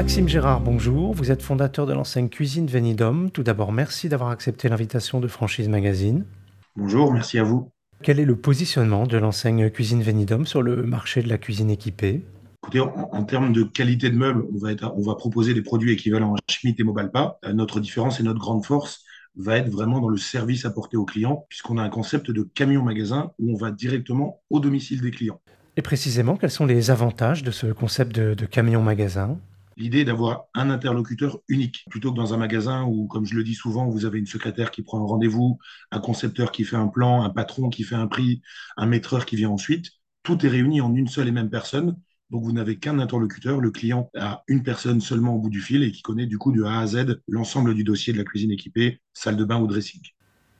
Maxime 0.00 0.30
Gérard, 0.30 0.62
bonjour. 0.62 1.12
Vous 1.12 1.30
êtes 1.30 1.42
fondateur 1.42 1.84
de 1.84 1.92
l'enseigne 1.92 2.30
Cuisine 2.30 2.66
Venidum. 2.66 3.30
Tout 3.30 3.42
d'abord, 3.42 3.70
merci 3.70 4.08
d'avoir 4.08 4.30
accepté 4.30 4.70
l'invitation 4.70 5.20
de 5.20 5.28
Franchise 5.28 5.68
Magazine. 5.68 6.24
Bonjour, 6.74 7.12
merci 7.12 7.38
à 7.38 7.42
vous. 7.42 7.70
Quel 8.02 8.18
est 8.18 8.24
le 8.24 8.34
positionnement 8.34 9.06
de 9.06 9.18
l'enseigne 9.18 9.68
Cuisine 9.68 10.02
Venidum 10.02 10.46
sur 10.46 10.62
le 10.62 10.84
marché 10.84 11.22
de 11.22 11.28
la 11.28 11.36
cuisine 11.36 11.68
équipée? 11.68 12.24
Écoutez, 12.62 12.80
en, 12.80 13.24
termes 13.24 13.52
de 13.52 13.62
qualité 13.62 14.08
de 14.08 14.16
meubles, 14.16 14.46
on 14.54 14.56
va, 14.56 14.70
on 14.96 15.02
va 15.02 15.16
proposer 15.16 15.52
des 15.52 15.60
produits 15.60 15.92
équivalents 15.92 16.32
à 16.32 16.38
Schmitt 16.50 16.80
et 16.80 16.82
Mobalpa. 16.82 17.36
Euh, 17.44 17.52
notre 17.52 17.78
différence 17.78 18.20
et 18.20 18.22
notre 18.22 18.40
grande 18.40 18.64
force 18.64 19.04
va 19.36 19.58
être 19.58 19.68
vraiment 19.68 20.00
dans 20.00 20.08
le 20.08 20.16
service 20.16 20.64
apporté 20.64 20.96
aux 20.96 21.04
clients, 21.04 21.44
puisqu'on 21.50 21.76
a 21.76 21.82
un 21.82 21.90
concept 21.90 22.30
de 22.30 22.42
camion-magasin 22.54 23.32
où 23.38 23.52
on 23.52 23.58
va 23.58 23.70
directement 23.70 24.40
au 24.48 24.60
domicile 24.60 25.02
des 25.02 25.10
clients. 25.10 25.42
Et 25.76 25.82
précisément, 25.82 26.36
quels 26.36 26.50
sont 26.50 26.66
les 26.66 26.90
avantages 26.90 27.42
de 27.42 27.50
ce 27.50 27.66
concept 27.66 28.14
de, 28.14 28.46
camion-magasin 28.46 29.38
L'idée 29.80 30.04
d'avoir 30.04 30.44
un 30.52 30.68
interlocuteur 30.68 31.38
unique, 31.48 31.86
plutôt 31.88 32.12
que 32.12 32.16
dans 32.18 32.34
un 32.34 32.36
magasin 32.36 32.84
où, 32.84 33.06
comme 33.06 33.24
je 33.24 33.34
le 33.34 33.42
dis 33.42 33.54
souvent, 33.54 33.88
vous 33.88 34.04
avez 34.04 34.18
une 34.18 34.26
secrétaire 34.26 34.70
qui 34.70 34.82
prend 34.82 35.00
un 35.00 35.06
rendez-vous, 35.06 35.58
un 35.90 36.00
concepteur 36.00 36.52
qui 36.52 36.64
fait 36.64 36.76
un 36.76 36.88
plan, 36.88 37.22
un 37.22 37.30
patron 37.30 37.70
qui 37.70 37.82
fait 37.82 37.94
un 37.94 38.06
prix, 38.06 38.42
un 38.76 38.84
maîtreur 38.84 39.24
qui 39.24 39.36
vient 39.36 39.48
ensuite. 39.48 39.86
Tout 40.22 40.44
est 40.44 40.50
réuni 40.50 40.82
en 40.82 40.94
une 40.94 41.08
seule 41.08 41.28
et 41.28 41.32
même 41.32 41.48
personne. 41.48 41.96
Donc 42.28 42.44
vous 42.44 42.52
n'avez 42.52 42.78
qu'un 42.78 42.98
interlocuteur, 42.98 43.58
le 43.58 43.70
client 43.70 44.10
a 44.18 44.44
une 44.48 44.62
personne 44.62 45.00
seulement 45.00 45.34
au 45.34 45.38
bout 45.38 45.48
du 45.48 45.62
fil 45.62 45.82
et 45.82 45.92
qui 45.92 46.02
connaît 46.02 46.26
du 46.26 46.36
coup 46.36 46.52
de 46.52 46.62
A 46.62 46.80
à 46.80 46.86
Z 46.86 47.22
l'ensemble 47.26 47.74
du 47.74 47.82
dossier 47.82 48.12
de 48.12 48.18
la 48.18 48.24
cuisine 48.24 48.50
équipée, 48.50 49.00
salle 49.14 49.38
de 49.38 49.46
bain 49.46 49.62
ou 49.62 49.66
dressing. 49.66 50.02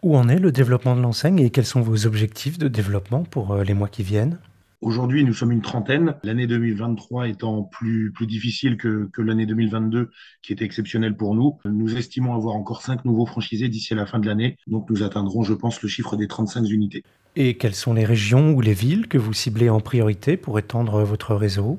Où 0.02 0.16
en 0.16 0.30
est 0.30 0.39
le 0.39 0.50
développement 0.50 0.97
de 0.97 1.02
l'enseigne 1.02 1.41
et 1.41 1.50
quels 1.50 1.66
sont 1.66 1.83
vos 1.83 2.06
objectifs 2.06 2.56
de 2.56 2.69
développement 2.69 3.25
pour 3.25 3.52
euh, 3.52 3.64
les 3.64 3.75
mois 3.75 3.89
qui 3.89 4.02
viennent? 4.02 4.39
Aujourd'hui, 4.80 5.25
nous 5.25 5.34
sommes 5.34 5.52
une 5.52 5.61
trentaine. 5.61 6.15
L'année 6.23 6.47
2023 6.47 7.29
étant 7.29 7.65
plus, 7.65 8.12
plus 8.12 8.27
difficile 8.27 8.78
que, 8.78 9.11
que 9.12 9.20
l'année 9.20 9.45
2022, 9.45 10.11
qui 10.42 10.55
était 10.55 10.64
exceptionnelle 10.64 11.14
pour 11.14 11.34
nous. 11.34 11.59
Nous 11.67 11.97
estimons 11.98 12.34
avoir 12.34 12.55
encore 12.55 12.81
cinq 12.81 13.05
nouveaux 13.05 13.27
franchisés 13.27 13.69
d'ici 13.69 13.92
à 13.92 13.97
la 13.97 14.06
fin 14.06 14.19
de 14.19 14.27
l'année. 14.27 14.56
Donc, 14.67 14.89
nous 14.89 15.03
atteindrons, 15.03 15.42
je 15.42 15.53
pense, 15.53 15.83
le 15.83 15.89
chiffre 15.91 16.17
des 16.17 16.28
35 16.28 16.67
unités. 16.70 17.05
Et 17.37 17.59
quelles 17.59 17.75
sont 17.75 17.92
les 17.92 18.06
régions 18.06 18.53
ou 18.53 18.62
les 18.62 18.72
villes 18.72 19.06
que 19.06 19.19
vous 19.19 19.34
ciblez 19.34 19.69
en 19.69 19.81
priorité 19.81 20.39
pour 20.39 20.59
étendre 20.59 21.03
votre 21.03 21.34
réseau? 21.34 21.78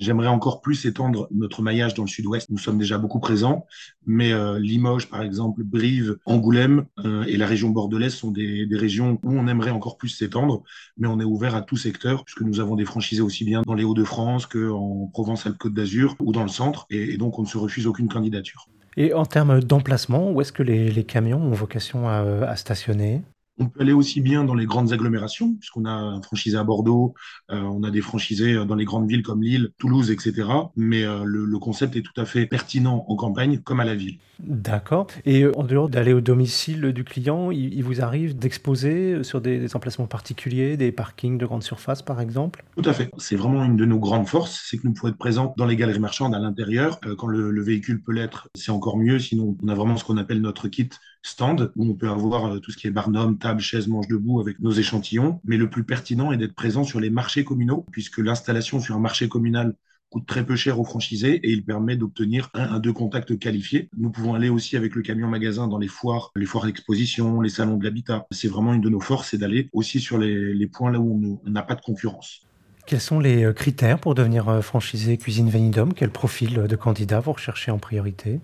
J'aimerais 0.00 0.28
encore 0.28 0.62
plus 0.62 0.86
étendre 0.86 1.28
notre 1.30 1.60
maillage 1.60 1.92
dans 1.92 2.04
le 2.04 2.08
sud-ouest. 2.08 2.48
Nous 2.48 2.56
sommes 2.56 2.78
déjà 2.78 2.96
beaucoup 2.96 3.20
présents, 3.20 3.66
mais 4.06 4.32
euh, 4.32 4.58
Limoges, 4.58 5.10
par 5.10 5.22
exemple, 5.22 5.62
Brive, 5.62 6.16
Angoulême 6.24 6.86
euh, 7.04 7.22
et 7.24 7.36
la 7.36 7.46
région 7.46 7.68
bordelaise 7.68 8.14
sont 8.14 8.30
des, 8.30 8.66
régions 8.72 9.18
où 9.22 9.32
on 9.32 9.46
aimerait 9.46 9.70
encore 9.70 9.98
plus 9.98 10.08
s'étendre, 10.08 10.62
mais 10.96 11.06
on 11.06 11.20
est 11.20 11.24
ouvert 11.24 11.54
à 11.54 11.60
tout 11.60 11.76
secteur, 11.76 12.24
puisque 12.24 12.40
nous 12.40 12.60
avons 12.60 12.76
des 12.76 12.86
franchisés 12.86 13.20
aussi 13.20 13.44
bien 13.44 13.60
dans 13.66 13.74
les 13.74 13.84
Hauts-de-France 13.84 14.46
qu'en 14.46 15.10
Provence-Alpes-Côte 15.12 15.74
d'Azur 15.74 16.16
ou 16.18 16.32
dans 16.32 16.42
le 16.42 16.48
centre, 16.48 16.86
et, 16.88 17.18
donc 17.18 17.38
on 17.38 17.42
ne 17.42 17.46
se 17.46 17.58
refuse 17.58 17.86
aucune 17.86 18.08
candidature. 18.08 18.68
Et 18.96 19.12
en 19.12 19.26
termes 19.26 19.62
d'emplacement, 19.62 20.30
où 20.32 20.40
est-ce 20.40 20.52
que 20.52 20.62
les, 20.62 21.04
camions 21.04 21.42
ont 21.42 21.52
vocation 21.52 22.08
à 22.08 22.56
stationner? 22.56 23.20
On 23.60 23.68
peut 23.68 23.82
aller 23.82 23.92
aussi 23.92 24.20
bien 24.20 24.44
dans 24.44 24.54
les 24.54 24.64
grandes 24.64 24.92
agglomérations, 24.92 25.54
puisqu'on 25.54 25.84
a 25.84 25.90
un 25.90 26.22
franchisé 26.22 26.56
à 26.56 26.64
Bordeaux, 26.64 27.14
euh, 27.50 27.60
on 27.60 27.82
a 27.82 27.90
des 27.90 28.00
franchisés 28.00 28.54
dans 28.64 28.74
les 28.74 28.86
grandes 28.86 29.08
villes 29.08 29.22
comme 29.22 29.42
Lille, 29.42 29.70
Toulouse, 29.78 30.10
etc. 30.10 30.48
Mais 30.76 31.04
euh, 31.04 31.24
le, 31.24 31.58
concept 31.58 31.94
est 31.94 32.00
tout 32.00 32.18
à 32.18 32.24
fait 32.24 32.46
pertinent 32.46 33.04
en 33.06 33.16
campagne 33.16 33.58
comme 33.58 33.80
à 33.80 33.84
la 33.84 33.94
ville. 33.94 34.16
D'accord. 34.38 35.08
Et 35.26 35.42
euh, 35.42 35.52
en 35.58 35.64
dehors 35.64 35.90
d'aller 35.90 36.14
au 36.14 36.22
domicile 36.22 36.92
du 36.92 37.04
client, 37.04 37.50
il, 37.50 37.84
vous 37.84 38.00
arrive 38.00 38.38
d'exposer 38.38 39.22
sur 39.22 39.42
des, 39.42 39.76
emplacements 39.76 40.06
particuliers, 40.06 40.78
des 40.78 40.90
parkings 40.90 41.36
de 41.36 41.44
grande 41.44 41.62
surface 41.62 42.00
par 42.00 42.22
exemple? 42.22 42.64
Tout 42.76 42.88
à 42.88 42.94
fait. 42.94 43.10
C'est 43.18 43.36
vraiment 43.36 43.62
une 43.62 43.76
de 43.76 43.84
nos 43.84 43.98
grandes 43.98 44.26
forces, 44.26 44.64
c'est 44.64 44.78
que 44.78 44.86
nous 44.86 44.94
pouvons 44.94 45.12
être 45.12 45.18
présents 45.18 45.52
dans 45.58 45.66
les 45.66 45.76
galeries 45.76 45.98
marchandes 45.98 46.34
à 46.34 46.38
l'intérieur. 46.38 46.98
quand 47.18 47.26
le, 47.26 47.50
le 47.50 47.62
véhicule 47.62 48.00
peut 48.00 48.12
l'être, 48.12 48.48
c'est 48.54 48.72
encore 48.72 48.96
mieux. 48.96 49.18
Sinon, 49.18 49.58
on 49.62 49.68
a 49.68 49.74
vraiment 49.74 49.98
ce 49.98 50.04
qu'on 50.04 50.16
appelle 50.16 50.40
notre 50.40 50.68
kit 50.68 50.88
stand 51.22 51.72
où 51.76 51.90
on 51.90 51.94
peut 51.94 52.08
avoir 52.08 52.46
euh, 52.46 52.58
tout 52.58 52.70
ce 52.70 52.76
qui 52.76 52.86
est 52.86 52.90
barnum, 52.90 53.38
table, 53.38 53.60
chaise, 53.60 53.88
manche 53.88 54.08
debout 54.08 54.40
avec 54.40 54.60
nos 54.60 54.72
échantillons. 54.72 55.40
Mais 55.44 55.56
le 55.56 55.68
plus 55.68 55.84
pertinent 55.84 56.32
est 56.32 56.36
d'être 56.36 56.54
présent 56.54 56.84
sur 56.84 57.00
les 57.00 57.10
marchés 57.10 57.44
communaux 57.44 57.86
puisque 57.92 58.18
l'installation 58.18 58.80
sur 58.80 58.96
un 58.96 59.00
marché 59.00 59.28
communal 59.28 59.74
coûte 60.10 60.26
très 60.26 60.44
peu 60.44 60.56
cher 60.56 60.78
aux 60.80 60.84
franchisés 60.84 61.36
et 61.36 61.50
il 61.50 61.64
permet 61.64 61.96
d'obtenir 61.96 62.50
un 62.54 62.74
à 62.74 62.78
deux 62.80 62.92
contacts 62.92 63.38
qualifiés. 63.38 63.88
Nous 63.96 64.10
pouvons 64.10 64.34
aller 64.34 64.48
aussi 64.48 64.76
avec 64.76 64.94
le 64.96 65.02
camion 65.02 65.28
magasin 65.28 65.68
dans 65.68 65.78
les 65.78 65.88
foires, 65.88 66.32
les 66.34 66.46
foires 66.46 66.66
d'exposition, 66.66 67.40
les 67.40 67.48
salons 67.48 67.76
de 67.76 67.84
l'habitat. 67.84 68.26
C'est 68.32 68.48
vraiment 68.48 68.74
une 68.74 68.80
de 68.80 68.88
nos 68.88 69.00
forces, 69.00 69.30
c'est 69.30 69.38
d'aller 69.38 69.68
aussi 69.72 70.00
sur 70.00 70.18
les, 70.18 70.66
points 70.66 70.90
là 70.90 71.00
où 71.00 71.40
on 71.44 71.50
n'a 71.50 71.62
pas 71.62 71.76
de 71.76 71.80
concurrence. 71.80 72.46
Quels 72.86 73.00
sont 73.00 73.20
les 73.20 73.44
euh, 73.44 73.52
critères 73.52 74.00
pour 74.00 74.14
devenir 74.14 74.48
euh, 74.48 74.62
franchisé 74.62 75.16
Cuisine 75.16 75.48
Venidum? 75.48 75.94
Quel 75.94 76.10
profil 76.10 76.54
de 76.68 76.76
candidat 76.76 77.20
vous 77.20 77.32
recherchez 77.32 77.70
en 77.70 77.78
priorité? 77.78 78.40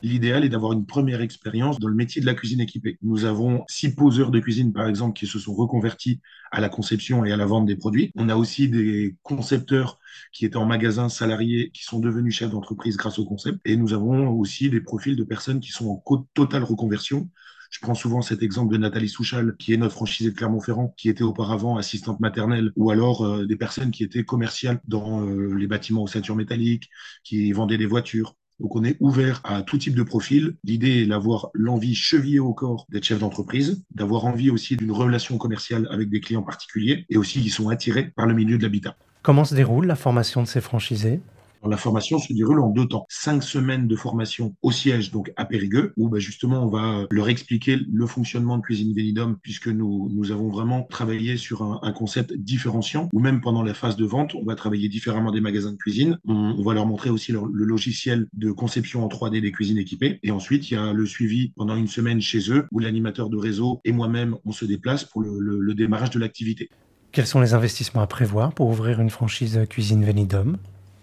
L'idéal 0.00 0.44
est 0.44 0.48
d'avoir 0.48 0.74
une 0.74 0.86
première 0.86 1.20
expérience 1.20 1.80
dans 1.80 1.88
le 1.88 1.94
métier 1.94 2.20
de 2.20 2.26
la 2.26 2.34
cuisine 2.34 2.60
équipée. 2.60 2.98
Nous 3.02 3.24
avons 3.24 3.64
six 3.68 3.96
poseurs 3.96 4.30
de 4.30 4.38
cuisine, 4.38 4.72
par 4.72 4.86
exemple, 4.86 5.18
qui 5.18 5.26
se 5.26 5.40
sont 5.40 5.54
reconvertis 5.54 6.20
à 6.52 6.60
la 6.60 6.68
conception 6.68 7.24
et 7.24 7.32
à 7.32 7.36
la 7.36 7.46
vente 7.46 7.66
des 7.66 7.74
produits. 7.74 8.12
On 8.14 8.28
a 8.28 8.36
aussi 8.36 8.68
des 8.68 9.16
concepteurs 9.22 9.98
qui 10.32 10.44
étaient 10.44 10.56
en 10.56 10.66
magasin 10.66 11.08
salariés, 11.08 11.70
qui 11.72 11.82
sont 11.82 11.98
devenus 11.98 12.36
chefs 12.36 12.50
d'entreprise 12.50 12.96
grâce 12.96 13.18
au 13.18 13.24
concept. 13.24 13.58
Et 13.64 13.76
nous 13.76 13.92
avons 13.92 14.30
aussi 14.30 14.70
des 14.70 14.80
profils 14.80 15.16
de 15.16 15.24
personnes 15.24 15.58
qui 15.58 15.70
sont 15.70 15.90
en 15.90 16.28
totale 16.32 16.62
reconversion. 16.62 17.28
Je 17.70 17.80
prends 17.80 17.94
souvent 17.94 18.22
cet 18.22 18.42
exemple 18.42 18.72
de 18.72 18.78
Nathalie 18.78 19.08
Souchal, 19.08 19.56
qui 19.58 19.74
est 19.74 19.76
notre 19.76 19.94
franchisée 19.94 20.30
de 20.30 20.36
Clermont-Ferrand, 20.36 20.94
qui 20.96 21.08
était 21.08 21.24
auparavant 21.24 21.76
assistante 21.76 22.20
maternelle, 22.20 22.72
ou 22.76 22.90
alors 22.90 23.26
euh, 23.26 23.46
des 23.46 23.56
personnes 23.56 23.90
qui 23.90 24.04
étaient 24.04 24.24
commerciales 24.24 24.80
dans 24.86 25.26
euh, 25.26 25.54
les 25.54 25.66
bâtiments 25.66 26.04
aux 26.04 26.06
ceintures 26.06 26.36
métalliques, 26.36 26.88
qui 27.24 27.52
vendaient 27.52 27.78
des 27.78 27.86
voitures. 27.86 28.36
Donc 28.60 28.74
on 28.74 28.84
est 28.84 28.96
ouvert 29.00 29.40
à 29.44 29.62
tout 29.62 29.78
type 29.78 29.94
de 29.94 30.02
profil. 30.02 30.56
L'idée 30.64 31.02
est 31.02 31.06
d'avoir 31.06 31.50
l'envie 31.54 31.94
chevillée 31.94 32.40
au 32.40 32.52
corps 32.54 32.86
d'être 32.90 33.04
chef 33.04 33.20
d'entreprise, 33.20 33.84
d'avoir 33.94 34.24
envie 34.24 34.50
aussi 34.50 34.76
d'une 34.76 34.90
relation 34.90 35.38
commerciale 35.38 35.86
avec 35.90 36.10
des 36.10 36.20
clients 36.20 36.42
particuliers 36.42 37.06
et 37.08 37.16
aussi 37.16 37.40
qui 37.40 37.50
sont 37.50 37.68
attirés 37.68 38.12
par 38.16 38.26
le 38.26 38.34
milieu 38.34 38.58
de 38.58 38.62
l'habitat. 38.62 38.96
Comment 39.22 39.44
se 39.44 39.54
déroule 39.54 39.86
la 39.86 39.96
formation 39.96 40.42
de 40.42 40.48
ces 40.48 40.60
franchisés? 40.60 41.20
La 41.66 41.76
formation 41.76 42.18
se 42.18 42.32
déroule 42.32 42.60
en 42.60 42.70
deux 42.70 42.86
temps. 42.86 43.06
Cinq 43.08 43.42
semaines 43.42 43.88
de 43.88 43.96
formation 43.96 44.54
au 44.62 44.70
siège, 44.70 45.10
donc 45.10 45.32
à 45.36 45.44
Périgueux, 45.44 45.92
où 45.96 46.08
bah, 46.08 46.18
justement 46.18 46.64
on 46.64 46.68
va 46.68 47.06
leur 47.10 47.28
expliquer 47.28 47.78
le 47.90 48.06
fonctionnement 48.06 48.58
de 48.58 48.62
Cuisine 48.62 48.94
Vénidum, 48.94 49.36
puisque 49.42 49.68
nous, 49.68 50.08
avons 50.30 50.48
vraiment 50.48 50.82
travaillé 50.82 51.36
sur 51.36 51.62
un, 51.62 51.92
concept 51.92 52.34
différenciant, 52.34 53.08
ou 53.12 53.20
même 53.20 53.40
pendant 53.40 53.62
la 53.62 53.74
phase 53.74 53.96
de 53.96 54.04
vente, 54.04 54.34
on 54.34 54.44
va 54.44 54.54
travailler 54.54 54.88
différemment 54.88 55.32
des 55.32 55.40
magasins 55.40 55.72
de 55.72 55.76
cuisine. 55.76 56.18
On, 56.26 56.62
va 56.62 56.74
leur 56.74 56.86
montrer 56.86 57.10
aussi 57.10 57.32
le 57.32 57.64
logiciel 57.64 58.26
de 58.34 58.52
conception 58.52 59.04
en 59.04 59.08
3D 59.08 59.40
des 59.40 59.52
cuisines 59.52 59.78
équipées. 59.78 60.20
Et 60.22 60.30
ensuite, 60.30 60.70
il 60.70 60.74
y 60.74 60.76
a 60.76 60.92
le 60.92 61.06
suivi 61.06 61.52
pendant 61.56 61.76
une 61.76 61.88
semaine 61.88 62.20
chez 62.20 62.52
eux, 62.52 62.66
où 62.72 62.78
l'animateur 62.78 63.30
de 63.30 63.36
réseau 63.36 63.80
et 63.84 63.92
moi-même, 63.92 64.36
on 64.44 64.52
se 64.52 64.64
déplace 64.64 65.04
pour 65.04 65.22
le, 65.22 65.38
le 65.38 65.74
démarrage 65.74 66.10
de 66.10 66.18
l'activité. 66.18 66.68
Quels 67.10 67.26
sont 67.26 67.40
les 67.40 67.54
investissements 67.54 68.02
à 68.02 68.06
prévoir 68.06 68.52
pour 68.52 68.68
ouvrir 68.68 69.00
une 69.00 69.10
franchise 69.10 69.60
Cuisine 69.68 70.04
Venidum 70.04 70.58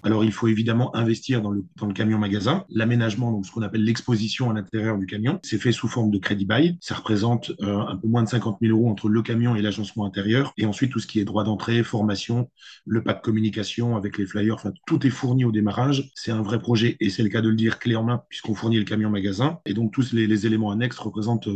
alors, 0.05 0.23
il 0.23 0.31
faut 0.31 0.47
évidemment 0.47 0.95
investir 0.95 1.41
dans 1.41 1.49
le, 1.49 1.65
camion 1.95 2.19
magasin. 2.19 2.63
L'aménagement, 2.69 3.31
donc 3.31 3.47
ce 3.47 3.51
qu'on 3.51 3.63
appelle 3.63 3.83
l'exposition 3.83 4.51
à 4.51 4.53
l'intérieur 4.53 4.99
du 4.99 5.07
camion, 5.07 5.39
c'est 5.41 5.57
fait 5.57 5.71
sous 5.71 5.87
forme 5.87 6.11
de 6.11 6.19
crédit 6.19 6.45
bail. 6.45 6.77
Ça 6.79 6.93
représente 6.93 7.51
euh, 7.61 7.79
un 7.79 7.95
peu 7.95 8.07
moins 8.07 8.21
de 8.21 8.29
50 8.29 8.59
000 8.61 8.77
euros 8.77 8.87
entre 8.87 9.09
le 9.09 9.21
camion 9.23 9.55
et 9.55 9.63
l'agencement 9.63 10.05
intérieur. 10.05 10.53
Et 10.57 10.67
ensuite, 10.67 10.91
tout 10.91 10.99
ce 10.99 11.07
qui 11.07 11.19
est 11.19 11.25
droit 11.25 11.43
d'entrée, 11.43 11.81
formation, 11.81 12.51
le 12.85 13.03
pack 13.03 13.23
communication 13.23 13.97
avec 13.97 14.19
les 14.19 14.27
flyers, 14.27 14.53
enfin, 14.53 14.73
tout 14.85 15.07
est 15.07 15.09
fourni 15.09 15.43
au 15.43 15.51
démarrage. 15.51 16.11
C'est 16.13 16.31
un 16.31 16.43
vrai 16.43 16.59
projet 16.59 16.97
et 16.99 17.09
c'est 17.09 17.23
le 17.23 17.29
cas 17.29 17.41
de 17.41 17.49
le 17.49 17.55
dire 17.55 17.79
clé 17.79 17.95
en 17.95 18.03
main 18.03 18.21
puisqu'on 18.29 18.53
fournit 18.53 18.77
le 18.77 18.85
camion 18.85 19.09
magasin. 19.09 19.57
Et 19.65 19.73
donc, 19.73 19.91
tous 19.91 20.13
les, 20.13 20.27
les 20.27 20.45
éléments 20.45 20.69
annexes 20.69 20.99
représentent 20.99 21.49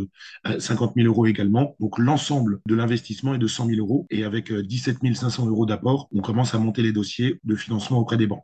50 0.58 0.90
euh, 0.90 0.94
000 1.04 1.08
euros 1.08 1.28
également. 1.28 1.76
Donc, 1.80 2.00
l'ensemble 2.00 2.62
de 2.66 2.74
l'investissement 2.74 3.36
est 3.36 3.40
de 3.40 3.48
100 3.48 3.68
000 3.68 3.80
euros. 3.80 4.08
Et 4.10 4.24
avec 4.24 4.52
17 4.52 4.98
euh, 5.04 5.14
500 5.14 5.46
euros 5.46 5.68
d'apport, 5.68 6.10
on 6.16 6.22
commence 6.22 6.56
à 6.56 6.58
monter 6.58 6.82
les 6.82 6.94
dossiers 6.94 7.40
de 7.44 7.56
financement 7.56 8.00
auprès 8.00 8.18
des 8.18 8.26
banques. 8.26 8.39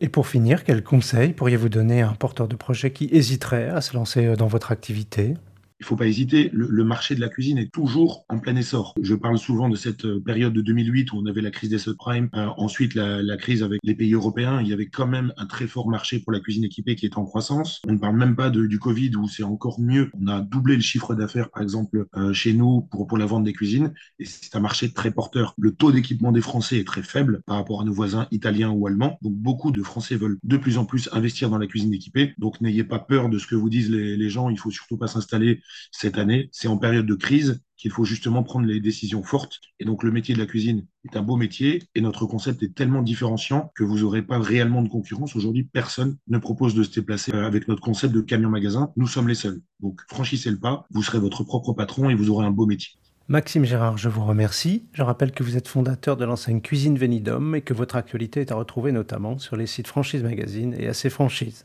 Et 0.00 0.08
pour 0.08 0.28
finir, 0.28 0.64
quels 0.64 0.84
conseils 0.84 1.32
pourriez-vous 1.32 1.68
donner 1.68 2.02
à 2.02 2.08
un 2.08 2.14
porteur 2.14 2.46
de 2.48 2.56
projet 2.56 2.92
qui 2.92 3.08
hésiterait 3.10 3.68
à 3.68 3.80
se 3.80 3.94
lancer 3.96 4.36
dans 4.36 4.46
votre 4.46 4.70
activité? 4.72 5.34
Il 5.80 5.86
faut 5.86 5.96
pas 5.96 6.06
hésiter, 6.06 6.50
le, 6.52 6.84
marché 6.84 7.14
de 7.14 7.20
la 7.20 7.28
cuisine 7.28 7.58
est 7.58 7.72
toujours 7.72 8.24
en 8.28 8.38
plein 8.38 8.54
essor. 8.56 8.94
Je 9.00 9.14
parle 9.14 9.38
souvent 9.38 9.68
de 9.68 9.76
cette 9.76 10.04
euh, 10.04 10.20
période 10.20 10.52
de 10.52 10.60
2008 10.60 11.12
où 11.12 11.16
on 11.18 11.26
avait 11.26 11.40
la 11.40 11.50
crise 11.50 11.70
des 11.70 11.78
subprimes, 11.78 12.28
euh, 12.34 12.46
ensuite 12.56 12.94
la, 12.94 13.36
crise 13.36 13.62
avec 13.62 13.80
les 13.82 13.94
pays 13.94 14.14
européens. 14.14 14.60
Il 14.60 14.68
y 14.68 14.72
avait 14.72 14.86
quand 14.86 15.06
même 15.06 15.32
un 15.36 15.46
très 15.46 15.66
fort 15.66 15.88
marché 15.90 16.20
pour 16.20 16.32
la 16.32 16.40
cuisine 16.40 16.64
équipée 16.64 16.94
qui 16.94 17.06
est 17.06 17.18
en 17.18 17.24
croissance. 17.24 17.80
On 17.88 17.92
ne 17.92 17.98
parle 17.98 18.16
même 18.16 18.36
pas 18.36 18.50
du 18.50 18.78
Covid 18.78 19.16
où 19.16 19.28
c'est 19.28 19.42
encore 19.42 19.80
mieux. 19.80 20.10
On 20.14 20.28
a 20.28 20.40
doublé 20.40 20.76
le 20.76 20.82
chiffre 20.82 21.14
d'affaires, 21.14 21.50
par 21.50 21.62
exemple, 21.62 22.06
euh, 22.16 22.32
chez 22.32 22.52
nous 22.52 22.82
pour, 22.82 23.06
pour 23.06 23.18
la 23.18 23.26
vente 23.26 23.44
des 23.44 23.52
cuisines. 23.52 23.92
Et 24.18 24.24
c'est 24.24 24.54
un 24.54 24.60
marché 24.60 24.92
très 24.92 25.10
porteur. 25.10 25.54
Le 25.58 25.74
taux 25.74 25.90
d'équipement 25.90 26.32
des 26.32 26.40
Français 26.40 26.78
est 26.78 26.86
très 26.86 27.02
faible 27.02 27.42
par 27.46 27.56
rapport 27.56 27.82
à 27.82 27.84
nos 27.84 27.92
voisins 27.92 28.28
italiens 28.30 28.70
ou 28.70 28.86
allemands. 28.86 29.18
Donc 29.22 29.34
beaucoup 29.34 29.72
de 29.72 29.82
Français 29.82 30.16
veulent 30.16 30.38
de 30.44 30.56
plus 30.56 30.78
en 30.78 30.84
plus 30.84 31.08
investir 31.12 31.50
dans 31.50 31.58
la 31.58 31.66
cuisine 31.66 31.92
équipée. 31.92 32.34
Donc 32.38 32.60
n'ayez 32.60 32.84
pas 32.84 33.00
peur 33.00 33.28
de 33.28 33.38
ce 33.38 33.46
que 33.46 33.56
vous 33.56 33.68
disent 33.68 33.90
les, 33.90 34.16
les 34.16 34.30
gens. 34.30 34.48
Il 34.48 34.58
faut 34.58 34.70
surtout 34.70 34.96
pas 34.96 35.08
s'installer 35.08 35.60
cette 35.90 36.18
année. 36.18 36.48
C'est 36.52 36.68
en 36.68 36.78
période 36.78 37.06
de 37.06 37.14
crise 37.14 37.60
qu'il 37.76 37.90
faut 37.90 38.04
justement 38.04 38.42
prendre 38.42 38.66
les 38.66 38.80
décisions 38.80 39.22
fortes. 39.22 39.60
Et 39.78 39.84
donc 39.84 40.02
le 40.02 40.10
métier 40.10 40.34
de 40.34 40.40
la 40.40 40.46
cuisine 40.46 40.86
est 41.04 41.16
un 41.16 41.22
beau 41.22 41.36
métier 41.36 41.82
et 41.94 42.00
notre 42.00 42.26
concept 42.26 42.62
est 42.62 42.74
tellement 42.74 43.02
différenciant 43.02 43.72
que 43.74 43.84
vous 43.84 43.98
n'aurez 43.98 44.22
pas 44.22 44.38
réellement 44.38 44.82
de 44.82 44.88
concurrence. 44.88 45.36
Aujourd'hui, 45.36 45.64
personne 45.64 46.16
ne 46.28 46.38
propose 46.38 46.74
de 46.74 46.82
se 46.82 46.90
déplacer 46.90 47.34
euh, 47.34 47.46
avec 47.46 47.68
notre 47.68 47.82
concept 47.82 48.14
de 48.14 48.20
camion-magasin. 48.20 48.92
Nous 48.96 49.06
sommes 49.06 49.28
les 49.28 49.34
seuls. 49.34 49.60
Donc 49.80 50.00
franchissez 50.08 50.50
le 50.50 50.58
pas, 50.58 50.86
vous 50.90 51.02
serez 51.02 51.18
votre 51.18 51.44
propre 51.44 51.72
patron 51.72 52.08
et 52.08 52.14
vous 52.14 52.30
aurez 52.30 52.46
un 52.46 52.50
beau 52.50 52.66
métier. 52.66 52.92
Maxime 53.28 53.64
Gérard, 53.64 53.96
je 53.96 54.10
vous 54.10 54.24
remercie. 54.24 54.84
Je 54.92 55.02
rappelle 55.02 55.32
que 55.32 55.42
vous 55.42 55.56
êtes 55.56 55.66
fondateur 55.66 56.18
de 56.18 56.26
l'enseigne 56.26 56.60
Cuisine 56.60 56.98
Venidum 56.98 57.54
et 57.54 57.62
que 57.62 57.72
votre 57.72 57.96
actualité 57.96 58.42
est 58.42 58.52
à 58.52 58.54
retrouver 58.54 58.92
notamment 58.92 59.38
sur 59.38 59.56
les 59.56 59.66
sites 59.66 59.86
Franchise 59.86 60.22
Magazine 60.22 60.74
et 60.78 60.88
AC 60.88 61.08
Franchise. 61.08 61.64